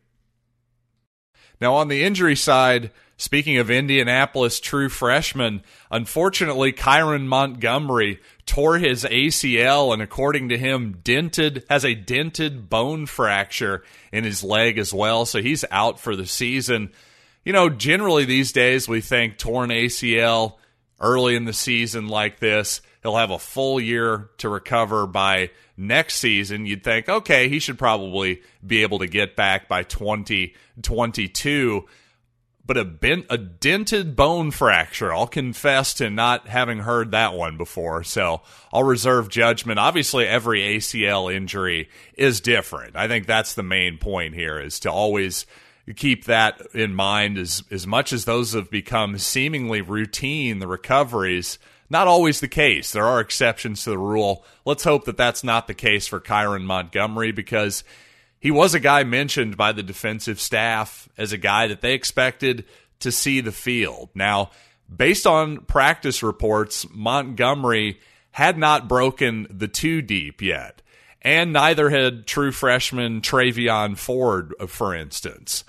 Now, 1.61 1.75
on 1.75 1.89
the 1.89 2.03
injury 2.03 2.35
side, 2.35 2.91
speaking 3.17 3.57
of 3.57 3.69
Indianapolis 3.69 4.59
true 4.59 4.87
freshman, 4.87 5.61
unfortunately, 5.91 6.71
Kyran 6.71 7.25
Montgomery 7.25 8.19
tore 8.45 8.77
his 8.77 9.03
ACL 9.03 9.91
and, 9.91 10.01
according 10.01 10.49
to 10.49 10.57
him, 10.57 10.99
dented 11.03 11.65
has 11.69 11.83
a 11.83 11.95
dented 11.95 12.69
bone 12.69 13.05
fracture 13.05 13.83
in 14.11 14.23
his 14.23 14.43
leg 14.43 14.77
as 14.77 14.93
well. 14.93 15.25
So 15.25 15.41
he's 15.41 15.65
out 15.69 15.99
for 15.99 16.15
the 16.15 16.25
season. 16.25 16.91
You 17.43 17.51
know, 17.51 17.69
generally 17.69 18.25
these 18.25 18.53
days 18.53 18.87
we 18.87 19.01
think 19.01 19.37
torn 19.37 19.69
ACL 19.69 20.55
early 20.99 21.35
in 21.35 21.45
the 21.45 21.53
season 21.53 22.07
like 22.07 22.39
this 22.39 22.81
he'll 23.01 23.17
have 23.17 23.31
a 23.31 23.39
full 23.39 23.79
year 23.79 24.29
to 24.37 24.49
recover 24.49 25.07
by 25.07 25.51
next 25.77 26.15
season, 26.15 26.65
you'd 26.65 26.83
think, 26.83 27.07
okay, 27.07 27.49
he 27.49 27.59
should 27.59 27.77
probably 27.77 28.41
be 28.65 28.81
able 28.81 28.99
to 28.99 29.07
get 29.07 29.35
back 29.35 29.67
by 29.67 29.83
2022. 29.83 31.85
but 32.65 32.77
a, 32.77 32.85
bent, 32.85 33.25
a 33.31 33.37
dented 33.37 34.15
bone 34.15 34.51
fracture. 34.51 35.11
I'll 35.11 35.25
confess 35.25 35.95
to 35.95 36.11
not 36.11 36.47
having 36.47 36.79
heard 36.79 37.11
that 37.11 37.33
one 37.33 37.57
before, 37.57 38.03
so 38.03 38.41
I'll 38.71 38.83
reserve 38.83 39.29
judgment. 39.29 39.79
Obviously, 39.79 40.27
every 40.27 40.61
ACL 40.61 41.33
injury 41.33 41.89
is 42.13 42.41
different. 42.41 42.95
I 42.95 43.07
think 43.07 43.25
that's 43.25 43.55
the 43.55 43.63
main 43.63 43.97
point 43.97 44.35
here 44.35 44.59
is 44.59 44.79
to 44.81 44.91
always 44.91 45.47
keep 45.95 46.25
that 46.25 46.61
in 46.75 46.93
mind 46.93 47.39
as 47.39 47.63
as 47.71 47.87
much 47.87 48.13
as 48.13 48.25
those 48.25 48.53
have 48.53 48.69
become 48.69 49.17
seemingly 49.17 49.81
routine 49.81 50.59
the 50.59 50.67
recoveries 50.67 51.57
not 51.89 52.07
always 52.07 52.39
the 52.39 52.47
case. 52.47 52.91
There 52.91 53.05
are 53.05 53.19
exceptions 53.19 53.83
to 53.83 53.91
the 53.91 53.97
rule. 53.97 54.45
Let's 54.65 54.83
hope 54.83 55.05
that 55.05 55.17
that's 55.17 55.43
not 55.43 55.67
the 55.67 55.73
case 55.73 56.07
for 56.07 56.19
Kyran 56.19 56.63
Montgomery 56.63 57.31
because 57.31 57.83
he 58.39 58.51
was 58.51 58.73
a 58.73 58.79
guy 58.79 59.03
mentioned 59.03 59.57
by 59.57 59.71
the 59.71 59.83
defensive 59.83 60.39
staff 60.39 61.09
as 61.17 61.33
a 61.33 61.37
guy 61.37 61.67
that 61.67 61.81
they 61.81 61.93
expected 61.93 62.65
to 62.99 63.11
see 63.11 63.41
the 63.41 63.51
field. 63.51 64.09
Now 64.13 64.51
based 64.93 65.27
on 65.27 65.61
practice 65.61 66.23
reports 66.23 66.85
Montgomery 66.91 67.99
had 68.31 68.57
not 68.57 68.87
broken 68.87 69.47
the 69.49 69.67
two 69.67 70.01
deep 70.01 70.41
yet 70.41 70.81
and 71.21 71.51
neither 71.51 71.89
had 71.89 72.25
true 72.25 72.51
freshman 72.51 73.21
Travion 73.21 73.97
Ford, 73.97 74.53
for 74.67 74.95
instance. 74.95 75.63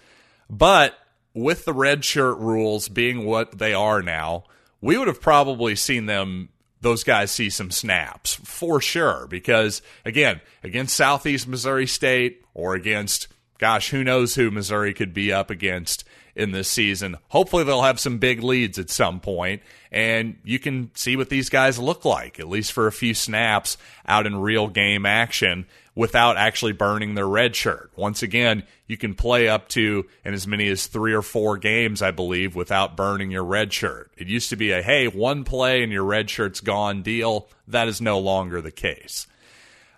But 0.48 0.94
with 1.34 1.64
the 1.64 1.72
red 1.72 2.04
shirt 2.04 2.38
rules 2.38 2.88
being 2.88 3.24
what 3.24 3.58
they 3.58 3.74
are 3.74 4.02
now, 4.02 4.44
we 4.80 4.96
would 4.96 5.08
have 5.08 5.20
probably 5.20 5.76
seen 5.76 6.06
them 6.06 6.50
those 6.80 7.04
guys 7.04 7.30
see 7.30 7.50
some 7.50 7.70
snaps 7.70 8.36
for 8.36 8.80
sure. 8.80 9.26
Because 9.28 9.82
again, 10.04 10.40
against 10.62 10.96
Southeast 10.96 11.46
Missouri 11.46 11.86
State 11.86 12.42
or 12.54 12.74
against 12.74 13.28
gosh, 13.60 13.90
who 13.90 14.02
knows 14.02 14.34
who 14.34 14.50
Missouri 14.50 14.94
could 14.94 15.14
be 15.14 15.32
up 15.32 15.50
against 15.50 16.04
in 16.34 16.52
this 16.52 16.68
season. 16.68 17.16
Hopefully 17.28 17.62
they'll 17.62 17.82
have 17.82 18.00
some 18.00 18.18
big 18.18 18.42
leads 18.42 18.78
at 18.78 18.88
some 18.88 19.20
point 19.20 19.62
and 19.92 20.36
you 20.44 20.58
can 20.58 20.90
see 20.94 21.16
what 21.16 21.28
these 21.28 21.50
guys 21.50 21.78
look 21.78 22.04
like 22.04 22.40
at 22.40 22.48
least 22.48 22.72
for 22.72 22.86
a 22.86 22.92
few 22.92 23.12
snaps 23.12 23.76
out 24.06 24.26
in 24.26 24.36
real 24.36 24.68
game 24.68 25.04
action 25.04 25.66
without 25.94 26.36
actually 26.36 26.72
burning 26.72 27.14
their 27.14 27.26
red 27.26 27.54
shirt. 27.54 27.90
Once 27.96 28.22
again, 28.22 28.62
you 28.86 28.96
can 28.96 29.14
play 29.14 29.48
up 29.48 29.68
to 29.68 30.06
in 30.24 30.32
as 30.32 30.46
many 30.46 30.68
as 30.68 30.86
three 30.86 31.12
or 31.12 31.20
four 31.20 31.58
games, 31.58 32.00
I 32.00 32.12
believe, 32.12 32.54
without 32.54 32.96
burning 32.96 33.30
your 33.30 33.44
red 33.44 33.72
shirt. 33.72 34.10
It 34.16 34.28
used 34.28 34.50
to 34.50 34.56
be 34.56 34.70
a 34.70 34.82
hey, 34.82 35.08
one 35.08 35.44
play 35.44 35.82
and 35.82 35.92
your 35.92 36.04
red 36.04 36.30
shirt's 36.30 36.60
gone 36.60 37.02
deal. 37.02 37.48
That 37.68 37.88
is 37.88 38.00
no 38.00 38.18
longer 38.18 38.60
the 38.60 38.70
case. 38.70 39.26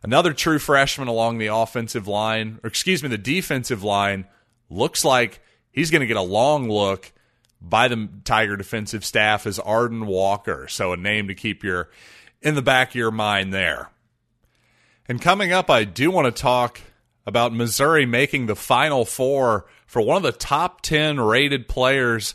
Another 0.02 0.32
true 0.32 0.58
freshman 0.58 1.08
along 1.08 1.38
the 1.38 1.46
offensive 1.46 2.08
line, 2.08 2.58
or 2.62 2.68
excuse 2.68 3.02
me, 3.02 3.08
the 3.08 3.18
defensive 3.18 3.84
line, 3.84 4.26
looks 4.68 5.04
like 5.04 5.40
he's 5.70 5.90
going 5.90 6.00
to 6.00 6.06
get 6.06 6.16
a 6.16 6.22
long 6.22 6.68
look 6.68 7.12
by 7.60 7.86
the 7.86 8.08
Tiger 8.24 8.56
defensive 8.56 9.04
staff 9.04 9.46
as 9.46 9.58
Arden 9.58 10.06
Walker. 10.06 10.66
So 10.68 10.92
a 10.92 10.96
name 10.96 11.28
to 11.28 11.34
keep 11.34 11.62
your 11.62 11.90
in 12.40 12.56
the 12.56 12.62
back 12.62 12.90
of 12.90 12.94
your 12.96 13.12
mind 13.12 13.54
there. 13.54 13.90
And 15.08 15.20
coming 15.20 15.52
up, 15.52 15.70
I 15.70 15.84
do 15.84 16.10
want 16.10 16.34
to 16.34 16.42
talk 16.42 16.80
about 17.24 17.52
Missouri 17.52 18.04
making 18.04 18.46
the 18.46 18.56
Final 18.56 19.04
Four 19.04 19.66
for 19.86 20.02
one 20.02 20.16
of 20.16 20.22
the 20.24 20.32
top 20.32 20.80
10 20.80 21.20
rated 21.20 21.68
players 21.68 22.34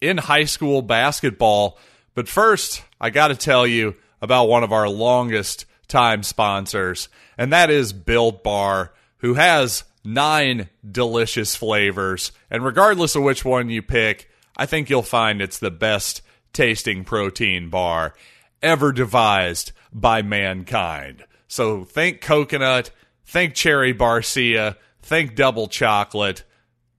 in 0.00 0.18
high 0.18 0.44
school 0.44 0.82
basketball. 0.82 1.78
But 2.14 2.28
first, 2.28 2.84
I 3.00 3.10
got 3.10 3.28
to 3.28 3.34
tell 3.34 3.66
you 3.66 3.96
about 4.20 4.48
one 4.48 4.62
of 4.62 4.72
our 4.72 4.88
longest 4.88 5.64
time 5.88 6.22
sponsors, 6.22 7.08
and 7.36 7.52
that 7.52 7.70
is 7.70 7.92
Built 7.92 8.42
Bar, 8.42 8.92
who 9.18 9.34
has 9.34 9.84
nine 10.04 10.68
delicious 10.88 11.56
flavors. 11.56 12.32
And 12.50 12.64
regardless 12.64 13.16
of 13.16 13.22
which 13.22 13.44
one 13.44 13.70
you 13.70 13.82
pick, 13.82 14.30
I 14.56 14.66
think 14.66 14.90
you'll 14.90 15.02
find 15.02 15.40
it's 15.40 15.58
the 15.58 15.70
best 15.70 16.22
tasting 16.52 17.04
protein 17.04 17.68
bar 17.68 18.14
ever 18.62 18.92
devised 18.92 19.72
by 19.92 20.22
mankind. 20.22 21.24
So 21.46 21.84
think 21.84 22.20
coconut, 22.20 22.90
think 23.24 23.54
cherry 23.54 23.94
barcia, 23.94 24.76
think 25.02 25.34
double 25.34 25.68
chocolate. 25.68 26.44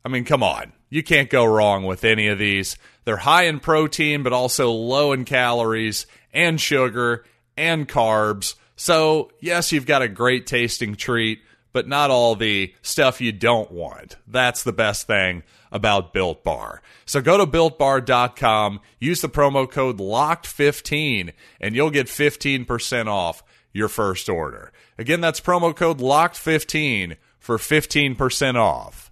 I 0.03 0.09
mean, 0.09 0.23
come 0.25 0.43
on. 0.43 0.73
You 0.89 1.03
can't 1.03 1.29
go 1.29 1.45
wrong 1.45 1.83
with 1.83 2.03
any 2.03 2.27
of 2.27 2.39
these. 2.39 2.77
They're 3.05 3.17
high 3.17 3.43
in 3.43 3.59
protein, 3.59 4.23
but 4.23 4.33
also 4.33 4.71
low 4.71 5.11
in 5.11 5.25
calories 5.25 6.07
and 6.33 6.59
sugar 6.59 7.25
and 7.55 7.87
carbs. 7.87 8.55
So, 8.79 9.29
yes, 9.41 9.73
you've 9.73 9.85
got 9.85 10.01
a 10.01 10.07
great 10.07 10.47
tasting 10.47 10.95
treat, 10.95 11.41
but 11.73 11.85
not 11.85 12.11
all 12.11 12.35
the 12.35 12.73
stuff 12.81 13.19
you 13.19 13.33
don't 13.33 13.69
want. 13.69 14.15
That's 14.25 14.63
the 14.63 14.71
best 14.71 15.05
thing 15.05 15.43
about 15.69 16.13
Built 16.13 16.45
Bar. 16.45 16.81
So 17.05 17.19
go 17.19 17.37
to 17.37 17.45
builtbar.com, 17.45 18.79
use 18.97 19.19
the 19.19 19.27
promo 19.27 19.69
code 19.69 19.97
LOCKED15, 19.97 21.33
and 21.59 21.75
you'll 21.75 21.89
get 21.89 22.07
15% 22.07 23.07
off 23.07 23.43
your 23.73 23.89
first 23.89 24.29
order. 24.29 24.71
Again, 24.97 25.19
that's 25.19 25.41
promo 25.41 25.75
code 25.75 25.99
LOCKED15 25.99 27.17
for 27.37 27.57
15% 27.57 28.55
off 28.55 29.11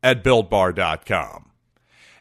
at 0.00 0.22
builtbar.com. 0.22 1.50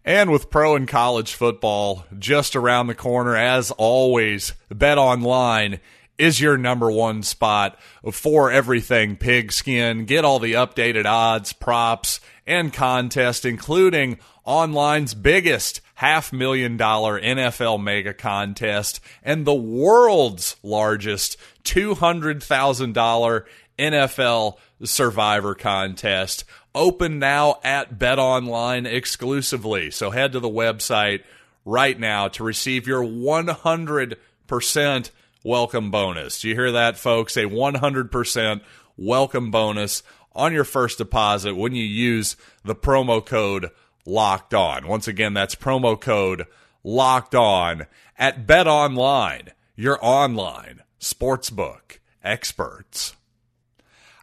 And 0.04 0.32
with 0.32 0.50
pro 0.50 0.76
and 0.76 0.88
college 0.88 1.36
football 1.36 2.06
just 2.18 2.56
around 2.56 2.88
the 2.88 2.96
corner, 2.96 3.36
as 3.36 3.70
always, 3.70 4.54
Bet 4.72 4.98
Online 4.98 5.80
is 6.18 6.40
your 6.40 6.58
number 6.58 6.90
one 6.90 7.24
spot 7.24 7.78
for 8.12 8.52
everything 8.52 9.18
pigskin. 9.18 10.06
Get 10.06 10.26
all 10.26 10.40
the 10.40 10.54
updated 10.54 11.06
odds, 11.06 11.54
props, 11.54 12.20
and 12.48 12.72
contests, 12.72 13.46
including 13.46 14.18
online's 14.46 15.14
biggest 15.14 15.82
half 15.96 16.32
million 16.32 16.78
dollar 16.78 17.20
NFL 17.20 17.82
mega 17.82 18.14
contest 18.14 19.00
and 19.24 19.46
the 19.46 19.56
world's 19.56 20.56
largest 20.62 21.38
$200,000 21.64 23.44
NFL 23.80 24.58
survivor 24.84 25.56
contest. 25.56 26.44
Open 26.74 27.20
now 27.20 27.60
at 27.64 27.98
Bet 27.98 28.20
Online 28.20 28.86
exclusively. 28.86 29.90
So 29.92 30.12
head 30.12 30.34
to 30.34 30.42
the 30.42 30.50
website 30.50 31.24
right 31.64 31.98
now 32.00 32.28
to 32.30 32.44
receive 32.44 32.88
your 32.88 33.02
100% 33.02 35.12
welcome 35.46 35.92
bonus. 35.92 36.42
Do 36.42 36.50
you 36.50 36.56
hear 36.56 36.72
that, 36.72 36.98
folks? 36.98 37.38
A 37.38 37.44
100% 37.44 38.62
welcome 38.98 39.52
bonus 39.52 40.02
on 40.34 40.52
your 40.52 40.64
first 40.64 40.98
deposit 40.98 41.56
when 41.56 41.76
you 41.76 41.84
use 41.84 42.36
the 42.64 42.74
promo 42.74 43.24
code 43.24 43.70
locked 44.08 44.56
on. 44.56 44.88
Once 44.88 45.08
again, 45.08 45.36
that's 45.36 45.54
promo 45.54 46.02
code 46.02 46.48
locked 46.84 47.36
on 47.36 47.86
at 48.18 48.48
Bet 48.48 48.66
Online, 48.66 49.52
your 49.76 50.00
online 50.02 50.82
sportsbook 51.00 52.00
experts. 52.24 53.16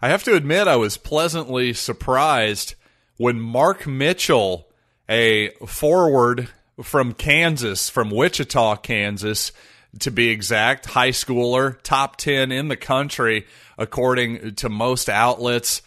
I 0.03 0.09
have 0.09 0.25
to 0.25 0.35
admit, 0.35 0.67
I 0.67 0.75
was 0.75 0.97
pleasantly 0.97 1.73
surprised 1.73 2.75
when 3.17 3.41
Mark 3.41 3.87
Mitchell, 3.87 4.69
a 5.09 5.51
forward 5.69 6.49
from 6.83 7.13
Kansas, 7.13 7.89
from 7.89 8.11
Wichita, 8.11 8.77
Kansas, 8.77 9.53
to 10.01 10.11
be 10.11 10.29
exact, 10.29 10.87
high 10.87 11.11
schooler, 11.11 11.81
top 11.83 12.17
10 12.17 12.51
in 12.51 12.69
the 12.69 12.77
country, 12.77 13.47
according 13.77 14.55
to 14.57 14.69
most 14.69 15.09
outlets. 15.09 15.83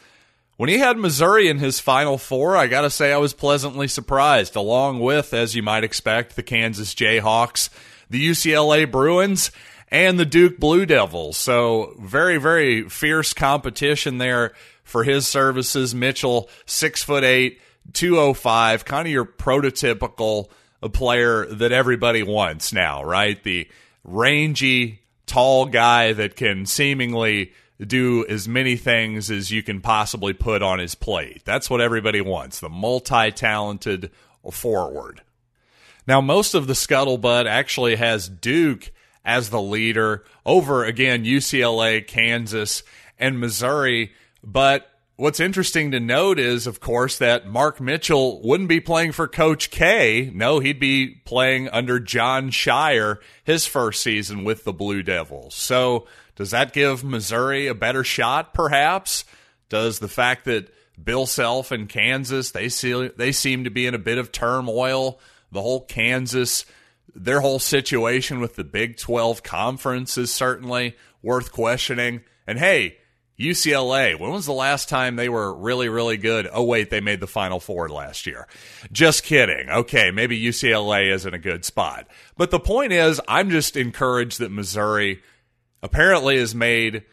When 0.58 0.70
he 0.70 0.78
had 0.78 0.98
Missouri 0.98 1.50
in 1.50 1.60
his 1.60 1.80
final 1.80 2.18
four, 2.18 2.56
I 2.56 2.68
got 2.68 2.82
to 2.82 2.90
say 2.90 3.12
I 3.12 3.18
was 3.18 3.34
pleasantly 3.34 3.88
surprised, 3.88 4.56
along 4.56 5.00
with, 5.00 5.34
as 5.34 5.56
you 5.56 5.64
might 5.64 5.84
expect, 5.84 6.36
the 6.36 6.44
Kansas 6.44 6.94
Jayhawks, 6.94 7.70
the 8.10 8.26
UCLA 8.30 8.90
Bruins, 8.90 9.52
and 9.90 10.20
the 10.20 10.26
Duke 10.26 10.60
Blue 10.60 10.86
Devils. 10.86 11.38
So, 11.38 11.96
very, 12.00 12.38
very 12.38 12.88
fierce 12.88 13.34
competition 13.34 14.18
there 14.18 14.54
for 14.84 15.04
his 15.04 15.28
services. 15.28 15.94
Mitchell, 15.94 16.50
six 16.66 17.04
foot 17.04 17.24
eight, 17.24 17.60
205, 17.94 18.86
kind 18.86 19.08
of 19.08 19.12
your 19.12 19.26
prototypical 19.26 20.50
player 20.94 21.46
that 21.48 21.72
everybody 21.72 22.24
wants 22.24 22.72
now, 22.72 23.04
right? 23.04 23.44
The 23.44 23.68
rangy, 24.06 25.02
tall 25.26 25.66
guy 25.66 26.14
that 26.14 26.36
can 26.36 26.66
seemingly 26.66 27.52
do 27.86 28.26
as 28.28 28.48
many 28.48 28.78
things 28.78 29.30
as 29.30 29.52
you 29.52 29.62
can 29.62 29.82
possibly 29.82 30.32
put 30.32 30.62
on 30.62 30.80
his 30.80 30.96
plate. 30.96 31.42
That's 31.44 31.70
what 31.70 31.82
everybody 31.82 32.22
wants 32.22 32.60
the 32.60 32.70
multi 32.70 33.32
talented 33.32 34.12
forward. 34.50 35.22
Now, 36.08 36.22
most 36.22 36.54
of 36.54 36.68
the 36.68 36.74
scuttlebutt 36.74 37.48
actually 37.48 37.96
has 37.96 38.30
Duke 38.30 38.92
as 39.26 39.50
the 39.50 39.62
leader 39.62 40.24
over, 40.46 40.86
again, 40.86 41.26
UCLA, 41.26 42.06
Kansas, 42.06 42.84
and 43.18 43.40
Missouri. 43.40 44.14
But 44.44 44.88
what's 45.16 45.40
interesting 45.40 45.92
to 45.92 46.00
note 46.00 46.40
is, 46.40 46.68
of 46.68 46.80
course, 46.80 47.18
that 47.18 47.48
Mark 47.48 47.80
Mitchell 47.80 48.42
wouldn't 48.42 48.70
be 48.70 48.80
playing 48.80 49.12
for 49.12 49.28
Coach 49.28 49.70
K. 49.70 50.32
No, 50.34 50.60
he'd 50.60 50.80
be 50.80 51.22
playing 51.26 51.70
under 51.70 52.00
Jon 52.00 52.50
Scheyer 52.52 53.18
his 53.44 53.66
first 53.66 54.02
season 54.02 54.44
with 54.44 54.64
the 54.64 54.74
Blue 54.74 55.04
Devils. 55.04 55.56
So, 55.56 56.08
does 56.36 56.52
that 56.52 56.74
give 56.74 57.04
Missouri 57.04 57.68
a 57.68 57.74
better 57.74 58.04
shot, 58.04 58.54
perhaps? 58.54 59.24
Does 59.70 60.00
the 60.00 60.10
fact 60.10 60.46
that 60.46 60.70
Bill 61.02 61.26
Self 61.26 61.72
in 61.72 61.88
Kansas, 61.88 62.52
they 62.52 62.70
see, 62.70 63.10
they 63.16 63.32
seem 63.32 63.64
to 63.64 63.70
be 63.70 63.86
in 63.86 63.94
a 63.94 64.00
bit 64.00 64.18
of 64.18 64.32
turmoil. 64.32 65.20
The 65.52 65.62
whole 65.62 65.82
Kansas, 65.82 66.66
their 67.14 67.42
whole 67.42 67.60
situation 67.60 68.40
with 68.40 68.56
the 68.56 68.64
Big 68.64 68.98
12 68.98 69.44
conference 69.44 70.18
is 70.18 70.32
certainly 70.32 70.96
worth 71.22 71.52
questioning. 71.52 72.22
And 72.48 72.60
hey, 72.60 72.98
UCLA, 73.40 74.18
when 74.18 74.32
was 74.32 74.46
the 74.46 74.54
last 74.54 74.88
time 74.88 75.16
they 75.16 75.28
were 75.28 75.54
really, 75.54 75.90
really 75.90 76.16
good? 76.16 76.48
Oh, 76.54 76.64
wait, 76.64 76.90
they 76.90 77.02
made 77.02 77.20
the 77.20 77.28
Final 77.28 77.60
Four 77.60 77.90
last 77.90 78.26
year. 78.26 78.48
Just 78.94 79.24
kidding. 79.24 79.70
Okay, 79.70 80.10
maybe 80.10 80.42
UCLA 80.42 81.12
isn't 81.12 81.34
a 81.34 81.40
good 81.40 81.66
spot. 81.66 82.08
But 82.38 82.52
the 82.52 82.62
point 82.62 82.94
is, 82.94 83.20
I'm 83.28 83.50
just 83.50 83.76
encouraged 83.76 84.40
that 84.40 84.52
Missouri 84.52 85.22
apparently 85.84 86.38
has 86.38 86.56
made 86.56 87.04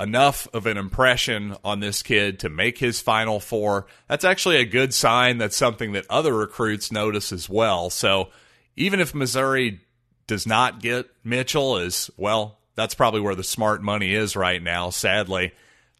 enough 0.00 0.48
of 0.52 0.66
an 0.66 0.76
impression 0.76 1.56
on 1.64 1.78
this 1.78 2.02
kid 2.02 2.40
to 2.40 2.48
make 2.48 2.78
his 2.78 3.00
Final 3.00 3.38
Four. 3.38 3.86
That's 4.08 4.24
actually 4.24 4.56
a 4.56 4.64
good 4.64 4.92
sign. 4.92 5.38
That's 5.38 5.56
something 5.56 5.92
that 5.92 6.06
other 6.10 6.34
recruits 6.34 6.90
notice 6.90 7.32
as 7.32 7.48
well. 7.48 7.88
So 7.88 8.30
even 8.74 8.98
if 8.98 9.14
Missouri 9.14 9.80
does 10.26 10.44
not 10.44 10.80
get 10.80 11.08
Mitchell, 11.22 11.78
is 11.78 12.10
well, 12.16 12.58
that's 12.74 12.94
probably 12.94 13.20
where 13.20 13.36
the 13.36 13.44
smart 13.44 13.80
money 13.80 14.12
is 14.12 14.34
right 14.34 14.62
now, 14.62 14.90
sadly 14.90 15.52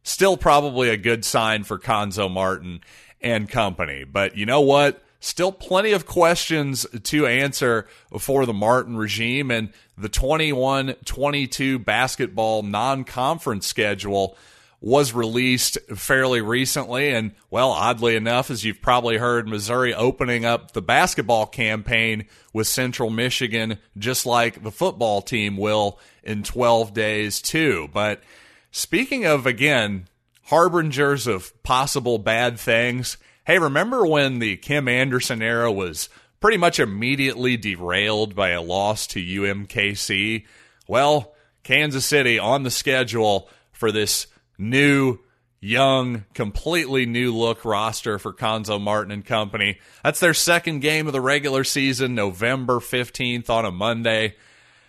still 0.08 0.36
probably 0.36 0.88
a 0.88 0.96
good 0.96 1.24
sign 1.24 1.64
for 1.64 1.78
Cuonzo 1.78 2.30
Martin 2.30 2.80
and 3.20 3.48
company. 3.48 4.04
But 4.04 4.36
you 4.36 4.46
know 4.46 4.62
what? 4.62 5.02
Still 5.20 5.52
plenty 5.52 5.92
of 5.92 6.06
questions 6.06 6.86
to 7.04 7.26
answer 7.26 7.86
for 8.18 8.46
the 8.46 8.52
Martin 8.52 8.96
regime 8.96 9.50
and 9.50 9.70
the 9.96 10.08
21 10.08 10.94
22 11.04 11.80
basketball 11.80 12.62
non 12.62 13.04
conference 13.04 13.66
schedule 13.66 14.36
was 14.80 15.12
released 15.12 15.76
fairly 15.96 16.40
recently. 16.40 17.10
And, 17.10 17.32
well, 17.50 17.70
oddly 17.70 18.14
enough, 18.14 18.48
as 18.48 18.64
you've 18.64 18.80
probably 18.80 19.16
heard, 19.16 19.48
Missouri 19.48 19.92
opening 19.92 20.44
up 20.44 20.70
the 20.70 20.80
basketball 20.80 21.46
campaign 21.46 22.26
with 22.52 22.68
Central 22.68 23.10
Michigan, 23.10 23.78
just 23.98 24.24
like 24.24 24.62
the 24.62 24.70
football 24.70 25.20
team 25.20 25.56
will 25.56 25.98
in 26.22 26.44
12 26.44 26.94
days, 26.94 27.42
too. 27.42 27.88
But 27.92 28.22
Speaking 28.70 29.24
of, 29.24 29.46
again, 29.46 30.08
harbingers 30.44 31.26
of 31.26 31.62
possible 31.62 32.18
bad 32.18 32.58
things, 32.58 33.16
hey, 33.46 33.58
remember 33.58 34.06
when 34.06 34.38
the 34.38 34.56
Kim 34.56 34.88
Anderson 34.88 35.42
era 35.42 35.72
was 35.72 36.08
pretty 36.40 36.58
much 36.58 36.78
immediately 36.78 37.56
derailed 37.56 38.34
by 38.34 38.50
a 38.50 38.62
loss 38.62 39.06
to 39.08 39.20
UMKC? 39.20 40.44
Well, 40.86 41.34
Kansas 41.62 42.06
City 42.06 42.38
on 42.38 42.62
the 42.62 42.70
schedule 42.70 43.48
for 43.72 43.92
this 43.92 44.26
new, 44.56 45.18
young, 45.60 46.24
completely 46.34 47.06
new 47.06 47.34
look 47.34 47.64
roster 47.64 48.18
for 48.18 48.32
Cuonzo 48.32 48.80
Martin 48.80 49.12
and 49.12 49.24
company. 49.24 49.78
That's 50.04 50.20
their 50.20 50.34
second 50.34 50.80
game 50.80 51.06
of 51.06 51.12
the 51.12 51.20
regular 51.20 51.64
season, 51.64 52.14
November 52.14 52.80
15th 52.80 53.50
on 53.50 53.64
a 53.64 53.70
Monday. 53.70 54.36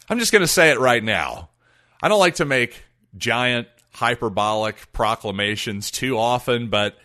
I'm 0.10 0.20
just 0.20 0.32
going 0.32 0.42
to 0.42 0.48
say 0.48 0.72
it 0.72 0.80
right 0.80 1.04
now. 1.04 1.50
I 2.02 2.08
don't 2.08 2.20
like 2.20 2.36
to 2.36 2.46
make 2.46 2.84
giant 3.18 3.68
hyperbolic 3.94 4.92
proclamations 4.92 5.92
too 5.92 6.18
often, 6.18 6.70
but 6.70 6.98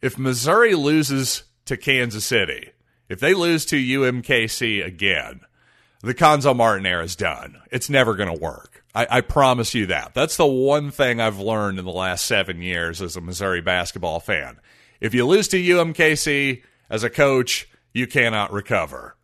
if 0.00 0.18
Missouri 0.18 0.74
loses 0.74 1.44
to 1.66 1.76
Kansas 1.76 2.24
City, 2.24 2.70
if 3.08 3.20
they 3.20 3.34
lose 3.34 3.64
to 3.66 3.76
UMKC 3.76 4.84
again, 4.84 5.40
the 6.02 6.14
Cuonzo 6.14 6.54
Martin 6.56 6.86
era 6.86 7.04
is 7.04 7.16
done. 7.16 7.60
It's 7.70 7.88
never 7.88 8.14
going 8.14 8.34
to 8.34 8.40
work. 8.40 8.84
I, 8.94 9.06
I, 9.08 9.20
promise 9.20 9.74
you 9.74 9.86
that. 9.86 10.12
That's 10.14 10.36
the 10.36 10.46
one 10.46 10.90
thing 10.90 11.20
I've 11.20 11.38
learned 11.38 11.78
in 11.78 11.84
the 11.84 11.92
last 11.92 12.26
seven 12.26 12.60
years 12.60 13.00
as 13.00 13.16
a 13.16 13.20
Missouri 13.20 13.60
basketball 13.60 14.20
fan. 14.20 14.58
If 15.00 15.14
you 15.14 15.26
lose 15.26 15.48
to 15.48 15.56
UMKC 15.56 16.62
as 16.90 17.04
a 17.04 17.10
coach, 17.10 17.68
you 17.94 18.06
cannot 18.06 18.52
recover. 18.52 19.16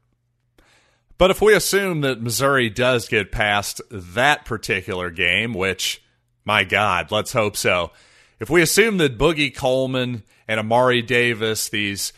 But 1.19 1.31
if 1.31 1.43
we 1.43 1.55
assume 1.55 2.03
that 2.03 2.23
Missouri 2.23 2.71
does 2.71 3.09
get 3.09 3.33
past 3.33 3.81
that 3.91 4.45
particular 4.45 5.11
game, 5.11 5.53
which 5.53 6.01
my 6.45 6.65
God, 6.65 7.11
let's 7.11 7.33
hope 7.33 7.57
so. 7.57 7.93
If 8.41 8.49
we 8.49 8.63
assume 8.63 8.99
that 8.99 9.19
Boogie 9.19 9.55
Coleman 9.55 10.23
and 10.47 10.61
Amari 10.61 11.03
Davis, 11.03 11.69
these 11.69 12.13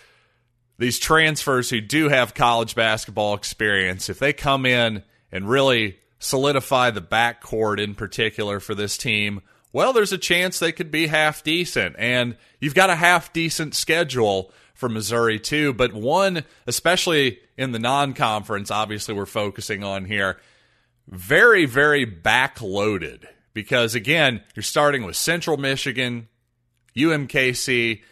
these 0.79 0.99
transfers 0.99 1.69
who 1.69 1.81
do 1.83 2.09
have 2.09 2.33
college 2.33 2.75
basketball 2.75 3.35
experience, 3.35 4.09
if 4.09 4.19
they 4.19 4.33
come 4.33 4.65
in 4.65 5.03
and 5.31 5.49
really 5.49 5.99
solidify 6.19 6.91
the 6.91 7.03
backcourt 7.03 7.79
in 7.79 7.95
particular 7.95 8.61
for 8.61 8.75
this 8.75 8.97
team, 8.97 9.43
well, 9.73 9.93
there's 9.93 10.13
a 10.13 10.19
chance 10.19 10.59
they 10.59 10.73
could 10.73 10.91
be 10.91 11.07
half 11.07 11.45
decent. 11.45 11.97
And 11.99 12.37
you've 12.61 12.75
got 12.75 12.89
a 12.89 12.97
half 12.97 13.33
decent 13.33 13.75
schedule 13.75 14.53
for 14.75 14.89
Missouri, 14.89 15.39
too, 15.39 15.75
but 15.75 15.93
one, 15.93 16.45
especially 16.67 17.41
in 17.59 17.73
the 17.73 17.79
non 17.79 18.15
conference, 18.15 18.71
obviously, 18.71 19.13
we're 19.13 19.27
focusing 19.27 19.85
on 19.85 20.07
here, 20.07 20.39
very, 21.07 21.67
very 21.67 22.07
backloaded 22.07 23.27
because 23.53 23.95
again, 23.95 24.43
you're 24.55 24.63
starting 24.63 25.05
with 25.05 25.17
Central 25.17 25.57
Michigan, 25.57 26.29
UMKC, 26.97 28.03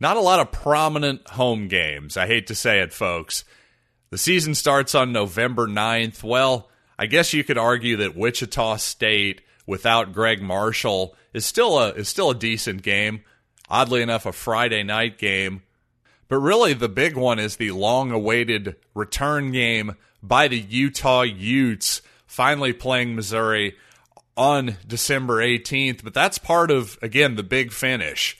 not 0.00 0.16
a 0.16 0.20
lot 0.20 0.40
of 0.40 0.52
prominent 0.52 1.26
home 1.30 1.68
games. 1.68 2.16
I 2.16 2.26
hate 2.26 2.46
to 2.48 2.54
say 2.54 2.80
it, 2.80 2.92
folks. 2.92 3.44
The 4.10 4.18
season 4.18 4.54
starts 4.54 4.94
on 4.94 5.12
November 5.12 5.66
9th. 5.66 6.22
Well, 6.22 6.70
I 6.98 7.06
guess 7.06 7.32
you 7.32 7.44
could 7.44 7.58
argue 7.58 7.96
that 7.96 8.16
Wichita 8.16 8.76
State 8.76 9.42
without 9.66 10.12
Gregg 10.12 10.40
Marshall 10.40 11.16
is 11.32 11.44
still 11.44 11.78
a 11.78 11.90
is 11.90 12.08
still 12.08 12.30
a 12.30 12.34
decent 12.34 12.82
game. 12.82 13.22
Oddly 13.68 14.00
enough, 14.00 14.26
a 14.26 14.32
Friday 14.32 14.82
night 14.84 15.18
game. 15.18 15.62
But 16.28 16.38
really 16.38 16.72
the 16.72 16.88
big 16.88 17.16
one 17.16 17.38
is 17.38 17.56
the 17.56 17.72
long 17.72 18.10
awaited 18.10 18.76
return 18.94 19.52
game 19.52 19.96
by 20.22 20.48
the 20.48 20.58
Utah 20.58 21.22
Utes 21.22 22.02
finally 22.26 22.72
playing 22.72 23.14
Missouri 23.14 23.76
on 24.36 24.76
December 24.86 25.36
18th, 25.36 26.04
but 26.04 26.14
that's 26.14 26.38
part 26.38 26.70
of, 26.70 26.98
again, 27.00 27.36
the 27.36 27.42
big 27.42 27.72
finish. 27.72 28.38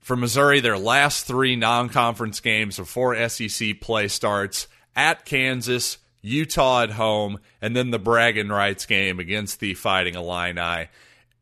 For 0.00 0.16
Missouri, 0.16 0.60
their 0.60 0.78
last 0.78 1.26
three 1.26 1.56
non 1.56 1.88
conference 1.88 2.40
games 2.40 2.76
before 2.76 3.28
SEC 3.28 3.80
play 3.80 4.08
starts 4.08 4.68
at 4.94 5.24
Kansas, 5.24 5.98
Utah 6.22 6.82
at 6.82 6.90
home, 6.90 7.40
and 7.60 7.74
then 7.74 7.90
the 7.90 7.98
bragging 7.98 8.48
rights 8.48 8.86
game 8.86 9.18
against 9.18 9.60
the 9.60 9.74
Fighting 9.74 10.14
Illini 10.14 10.88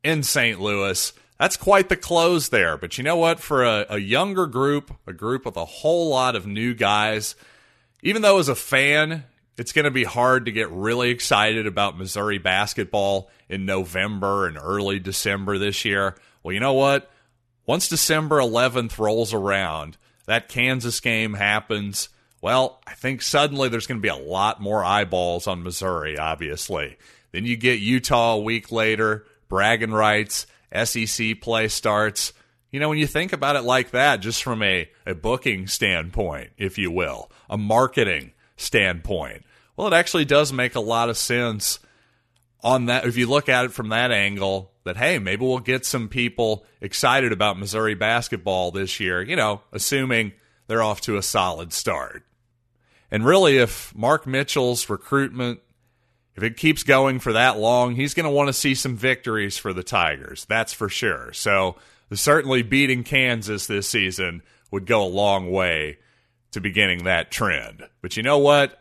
in 0.03 0.23
St. 0.23 0.61
Louis. 0.61 1.13
That's 1.39 1.57
quite 1.57 1.89
the 1.89 1.97
close 1.97 2.49
there. 2.49 2.77
But 2.77 2.97
you 2.97 3.05
know 3.05 3.17
what? 3.17 3.41
For 3.41 3.65
a, 3.65 3.87
a 3.91 3.99
younger 3.99 4.47
group, 4.47 4.95
a 5.07 5.13
group 5.13 5.45
with 5.45 5.57
a 5.57 5.65
whole 5.65 6.09
lot 6.09 6.37
of 6.37 6.47
new 6.47 6.75
guys, 6.75 7.35
even 8.03 8.23
though 8.23 8.39
as 8.39 8.49
a 8.49 8.55
fan, 8.55 9.25
it's 9.57 9.73
going 9.73 9.85
to 9.85 9.91
be 9.91 10.05
hard 10.05 10.47
to 10.47 10.53
get 10.53 10.71
really 10.71 11.11
excited 11.11 11.67
about 11.67 11.99
Missouri 11.99 12.39
basketball 12.39 13.31
in 13.49 13.67
November 13.67 14.47
and 14.47 14.59
early 14.61 14.99
December 14.99 15.59
this 15.59 15.85
year. 15.85 16.17
Well, 16.43 16.53
you 16.53 16.61
know 16.61 16.73
what? 16.73 17.11
Once 17.67 17.89
December 17.89 18.39
11th 18.39 18.99
rolls 18.99 19.33
around, 19.33 19.97
that 20.27 20.49
Kansas 20.49 21.01
game 21.01 21.35
happens. 21.35 22.09
Well, 22.43 22.81
I 22.87 22.95
think 22.95 23.23
suddenly 23.23 23.69
there's 23.69 23.87
going 23.87 23.99
to 23.99 24.03
be 24.03 24.09
a 24.09 24.17
lot 24.17 24.61
more 24.61 24.85
eyeballs 24.85 25.47
on 25.47 25.63
Missouri, 25.63 26.19
obviously. 26.19 26.99
Then 27.33 27.47
you 27.47 27.57
get 27.57 27.81
Utah 27.81 28.35
a 28.35 28.41
week 28.41 28.71
later, 28.71 29.25
bragging 29.49 29.93
rights, 29.93 30.47
SEC 30.85 31.41
play 31.41 31.69
starts. 31.69 32.33
You 32.71 32.81
know, 32.81 32.89
when 32.89 32.99
you 32.99 33.07
think 33.07 33.33
about 33.33 33.57
it 33.57 33.63
like 33.63 33.93
that, 33.93 34.17
just 34.17 34.43
from 34.43 34.63
a, 34.63 34.91
a 35.07 35.15
booking 35.15 35.69
standpoint, 35.69 36.51
if 36.59 36.77
you 36.77 36.91
will, 36.91 37.31
a 37.49 37.57
marketing 37.57 38.33
standpoint, 38.57 39.45
well, 39.77 39.89
it 39.89 39.93
actually 39.93 40.25
does 40.25 40.53
make 40.53 40.75
a 40.75 40.81
lot 40.81 41.09
of 41.09 41.17
sense 41.17 41.81
on 42.65 42.87
that 42.87 43.07
if 43.07 43.17
you 43.17 43.29
look 43.29 43.49
at 43.49 43.67
it 43.67 43.73
from 43.73 43.91
that 43.91 44.11
angle 44.11 44.73
that 44.85 44.97
hey 44.97 45.19
maybe 45.19 45.45
we'll 45.45 45.59
get 45.59 45.85
some 45.85 46.09
people 46.09 46.65
excited 46.81 47.31
about 47.31 47.59
missouri 47.59 47.95
basketball 47.95 48.71
this 48.71 48.99
year 48.99 49.23
you 49.23 49.37
know 49.37 49.61
assuming 49.71 50.33
they're 50.67 50.83
off 50.83 51.03
to 51.03 51.19
a 51.19 51.23
solid 51.23 51.75
start. 51.75 52.25
And 53.11 53.25
really 53.25 53.59
if 53.59 53.95
mark 53.95 54.27
mitchell's 54.27 54.89
recruitment 54.89 55.61
if 56.35 56.43
it 56.43 56.57
keeps 56.57 56.83
going 56.83 57.21
for 57.21 57.35
that 57.35 57.59
long 57.59 57.95
he's 57.95 58.15
going 58.15 58.25
to 58.25 58.31
want 58.31 58.49
to 58.49 58.53
see 58.53 58.75
some 58.75 58.97
victories 58.97 59.59
for 59.59 59.73
the 59.73 59.85
tigers 59.85 60.47
that's 60.47 60.73
for 60.73 60.89
sure. 60.89 61.33
So 61.33 61.77
certainly 62.13 62.63
beating 62.63 63.05
kansas 63.05 63.67
this 63.67 63.89
season 63.89 64.43
would 64.71 64.87
go 64.87 65.05
a 65.05 65.07
long 65.07 65.51
way 65.51 65.99
to 66.55 66.61
beginning 66.61 67.05
that 67.05 67.31
trend 67.31 67.87
but 68.01 68.17
you 68.17 68.23
know 68.23 68.39
what 68.39 68.81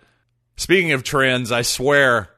speaking 0.55 0.91
of 0.91 1.03
trends 1.03 1.51
i 1.51 1.61
swear 1.61 2.29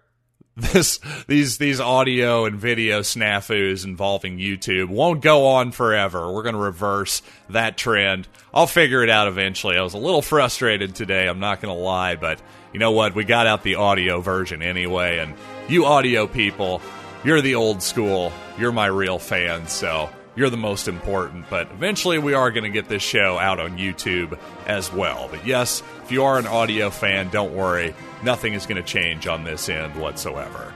this 0.57 1.01
these 1.27 1.57
these 1.57 1.81
audio 1.81 2.45
and 2.45 2.55
video 2.55 3.01
snafus 3.01 3.83
involving 3.83 4.37
YouTube 4.37 4.87
won't 4.87 5.21
go 5.21 5.47
on 5.47 5.73
forever. 5.73 6.31
We're 6.31 6.43
going 6.43 6.55
to 6.55 6.61
reverse 6.61 7.21
that 7.49 7.77
trend. 7.77 8.29
I'll 8.53 8.65
figure 8.65 9.03
it 9.03 9.09
out 9.09 9.27
eventually. 9.27 9.77
I 9.77 9.81
was 9.81 9.95
a 9.95 9.97
little 9.97 10.21
frustrated 10.21 10.95
today, 10.95 11.27
I'm 11.27 11.41
not 11.41 11.59
going 11.59 11.75
to 11.75 11.81
lie, 11.81 12.15
but 12.15 12.41
you 12.71 12.79
know 12.79 12.91
what? 12.91 13.15
We 13.15 13.25
got 13.25 13.47
out 13.47 13.63
the 13.63 13.75
audio 13.75 14.21
version 14.21 14.61
anyway 14.61 15.17
and 15.17 15.33
you 15.67 15.83
audio 15.83 16.25
people, 16.25 16.81
you're 17.25 17.41
the 17.41 17.55
old 17.55 17.83
school. 17.83 18.31
You're 18.57 18.71
my 18.71 18.85
real 18.85 19.19
fans, 19.19 19.73
so 19.73 20.09
you're 20.35 20.49
the 20.49 20.57
most 20.57 20.87
important. 20.87 21.49
But 21.49 21.71
eventually, 21.71 22.19
we 22.19 22.33
are 22.33 22.51
going 22.51 22.63
to 22.63 22.69
get 22.69 22.87
this 22.87 23.03
show 23.03 23.37
out 23.37 23.59
on 23.59 23.77
YouTube 23.77 24.37
as 24.67 24.91
well. 24.91 25.27
But 25.29 25.45
yes, 25.45 25.81
if 26.03 26.11
you 26.11 26.23
are 26.23 26.37
an 26.37 26.47
audio 26.47 26.89
fan, 26.89 27.29
don't 27.29 27.53
worry. 27.53 27.95
Nothing 28.23 28.53
is 28.53 28.65
going 28.65 28.81
to 28.81 28.87
change 28.87 29.27
on 29.27 29.43
this 29.43 29.69
end 29.69 29.95
whatsoever. 29.95 30.73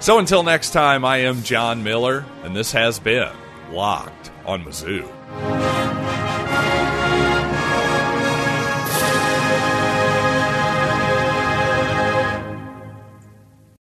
So 0.00 0.18
until 0.18 0.42
next 0.42 0.70
time, 0.70 1.04
I 1.04 1.18
am 1.18 1.42
John 1.42 1.82
Miller, 1.82 2.24
and 2.42 2.54
this 2.54 2.72
has 2.72 2.98
been 2.98 3.32
Locked 3.70 4.30
on 4.44 4.64
Mizzou. 4.64 5.83